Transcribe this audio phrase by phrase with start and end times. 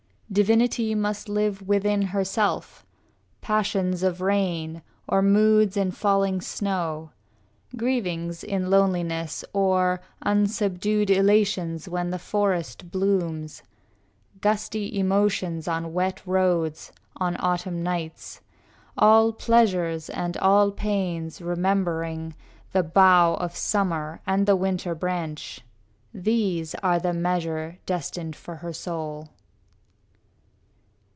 [0.33, 2.85] Divinity must live within herself:
[3.41, 7.11] Passions of rain, or moods in falling snow;
[7.75, 13.61] Grievings in loneliness, or unsubdued Elations when the forest blooms;
[14.39, 18.39] gusty Emotions on wet roads on autumn nights;
[18.97, 22.35] All pleasures and all pains, remembering
[22.71, 25.59] The bough of summer and the winter branch.
[26.13, 29.27] These are the measures destined for her soul.